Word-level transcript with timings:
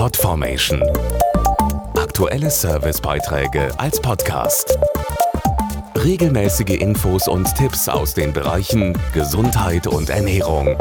Podformation. 0.00 0.82
Aktuelle 1.94 2.48
Servicebeiträge 2.48 3.68
als 3.78 4.00
Podcast. 4.00 4.78
Regelmäßige 5.94 6.80
Infos 6.80 7.28
und 7.28 7.54
Tipps 7.54 7.86
aus 7.86 8.14
den 8.14 8.32
Bereichen 8.32 8.96
Gesundheit 9.12 9.86
und 9.86 10.08
Ernährung. 10.08 10.78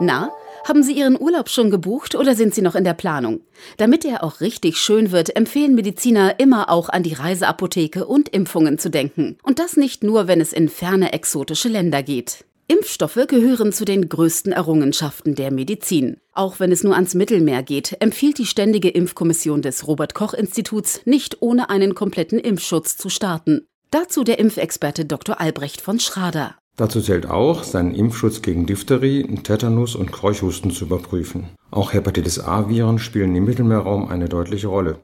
Na, 0.00 0.30
haben 0.66 0.82
Sie 0.82 0.94
Ihren 0.94 1.20
Urlaub 1.20 1.50
schon 1.50 1.70
gebucht 1.70 2.14
oder 2.14 2.34
sind 2.34 2.54
Sie 2.54 2.62
noch 2.62 2.76
in 2.76 2.84
der 2.84 2.94
Planung? 2.94 3.40
Damit 3.76 4.06
er 4.06 4.24
auch 4.24 4.40
richtig 4.40 4.78
schön 4.78 5.12
wird, 5.12 5.36
empfehlen 5.36 5.74
Mediziner 5.74 6.40
immer 6.40 6.70
auch 6.70 6.88
an 6.88 7.02
die 7.02 7.12
Reiseapotheke 7.12 8.06
und 8.06 8.30
Impfungen 8.30 8.78
zu 8.78 8.88
denken. 8.88 9.36
Und 9.42 9.58
das 9.58 9.76
nicht 9.76 10.02
nur, 10.02 10.26
wenn 10.26 10.40
es 10.40 10.54
in 10.54 10.70
ferne 10.70 11.12
exotische 11.12 11.68
Länder 11.68 12.02
geht. 12.02 12.46
Impfstoffe 12.70 13.26
gehören 13.28 13.72
zu 13.72 13.86
den 13.86 14.10
größten 14.10 14.52
Errungenschaften 14.52 15.34
der 15.34 15.50
Medizin. 15.50 16.18
Auch 16.34 16.60
wenn 16.60 16.70
es 16.70 16.84
nur 16.84 16.94
ans 16.94 17.14
Mittelmeer 17.14 17.62
geht, 17.62 17.96
empfiehlt 18.00 18.36
die 18.36 18.44
Ständige 18.44 18.90
Impfkommission 18.90 19.62
des 19.62 19.86
Robert 19.86 20.14
Koch 20.14 20.34
Instituts 20.34 21.00
nicht 21.06 21.38
ohne 21.40 21.70
einen 21.70 21.94
kompletten 21.94 22.38
Impfschutz 22.38 22.98
zu 22.98 23.08
starten. 23.08 23.66
Dazu 23.90 24.22
der 24.22 24.38
Impfexperte 24.38 25.06
Dr. 25.06 25.40
Albrecht 25.40 25.80
von 25.80 25.98
Schrader. 25.98 26.56
Dazu 26.76 27.00
zählt 27.00 27.24
auch, 27.24 27.64
seinen 27.64 27.94
Impfschutz 27.94 28.42
gegen 28.42 28.66
Diphtherie, 28.66 29.22
Tetanus 29.42 29.96
und 29.96 30.12
Keuchhusten 30.12 30.70
zu 30.70 30.84
überprüfen. 30.84 31.48
Auch 31.70 31.94
Hepatitis 31.94 32.38
A-Viren 32.38 32.98
spielen 32.98 33.34
im 33.34 33.46
Mittelmeerraum 33.46 34.08
eine 34.08 34.28
deutliche 34.28 34.68
Rolle. 34.68 34.98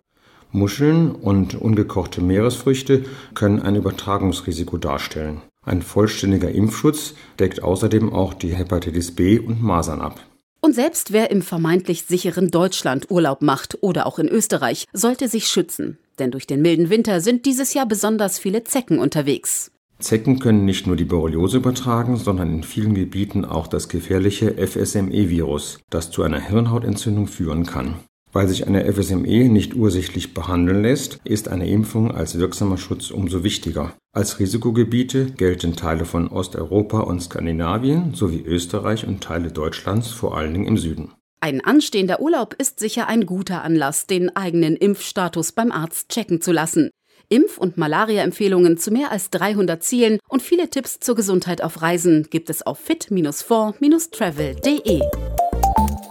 Muscheln 0.52 1.12
und 1.12 1.54
ungekochte 1.54 2.20
Meeresfrüchte 2.20 3.06
können 3.32 3.62
ein 3.62 3.74
Übertragungsrisiko 3.74 4.76
darstellen. 4.76 5.40
Ein 5.66 5.82
vollständiger 5.82 6.50
Impfschutz 6.50 7.14
deckt 7.38 7.62
außerdem 7.62 8.12
auch 8.12 8.34
die 8.34 8.54
Hepatitis 8.54 9.14
B 9.14 9.38
und 9.38 9.62
Masern 9.62 10.00
ab. 10.00 10.20
Und 10.60 10.74
selbst 10.74 11.12
wer 11.12 11.30
im 11.30 11.42
vermeintlich 11.42 12.04
sicheren 12.04 12.50
Deutschland 12.50 13.10
Urlaub 13.10 13.42
macht 13.42 13.78
oder 13.82 14.06
auch 14.06 14.18
in 14.18 14.28
Österreich, 14.28 14.86
sollte 14.92 15.28
sich 15.28 15.46
schützen. 15.46 15.98
Denn 16.18 16.30
durch 16.30 16.46
den 16.46 16.62
milden 16.62 16.88
Winter 16.88 17.20
sind 17.20 17.44
dieses 17.44 17.74
Jahr 17.74 17.86
besonders 17.86 18.38
viele 18.38 18.64
Zecken 18.64 18.98
unterwegs. 18.98 19.70
Zecken 19.98 20.38
können 20.38 20.64
nicht 20.64 20.86
nur 20.86 20.96
die 20.96 21.04
Borreliose 21.04 21.58
übertragen, 21.58 22.16
sondern 22.16 22.50
in 22.50 22.62
vielen 22.62 22.94
Gebieten 22.94 23.44
auch 23.44 23.66
das 23.66 23.88
gefährliche 23.88 24.54
FSME-Virus, 24.54 25.80
das 25.90 26.10
zu 26.10 26.22
einer 26.22 26.40
Hirnhautentzündung 26.40 27.26
führen 27.26 27.64
kann. 27.66 27.96
Weil 28.34 28.48
sich 28.48 28.66
eine 28.66 28.92
FSME 28.92 29.48
nicht 29.48 29.74
ursächlich 29.76 30.34
behandeln 30.34 30.82
lässt, 30.82 31.20
ist 31.22 31.48
eine 31.48 31.70
Impfung 31.70 32.10
als 32.10 32.36
wirksamer 32.36 32.78
Schutz 32.78 33.12
umso 33.12 33.44
wichtiger. 33.44 33.94
Als 34.12 34.40
Risikogebiete 34.40 35.26
gelten 35.26 35.76
Teile 35.76 36.04
von 36.04 36.26
Osteuropa 36.26 36.98
und 37.00 37.22
Skandinavien 37.22 38.14
sowie 38.14 38.42
Österreich 38.44 39.06
und 39.06 39.22
Teile 39.22 39.52
Deutschlands 39.52 40.08
vor 40.08 40.36
allen 40.36 40.52
Dingen 40.52 40.66
im 40.66 40.76
Süden. 40.76 41.12
Ein 41.40 41.64
anstehender 41.64 42.20
Urlaub 42.20 42.56
ist 42.58 42.80
sicher 42.80 43.06
ein 43.06 43.24
guter 43.24 43.62
Anlass, 43.62 44.08
den 44.08 44.34
eigenen 44.34 44.74
Impfstatus 44.74 45.52
beim 45.52 45.70
Arzt 45.70 46.08
checken 46.08 46.40
zu 46.40 46.50
lassen. 46.50 46.90
Impf- 47.28 47.58
und 47.58 47.78
Malaria-Empfehlungen 47.78 48.78
zu 48.78 48.90
mehr 48.90 49.12
als 49.12 49.30
300 49.30 49.80
Zielen 49.80 50.18
und 50.28 50.42
viele 50.42 50.70
Tipps 50.70 50.98
zur 50.98 51.14
Gesundheit 51.14 51.62
auf 51.62 51.82
Reisen 51.82 52.26
gibt 52.30 52.50
es 52.50 52.66
auf 52.66 52.80
fit-4-travel.de. 52.80 55.02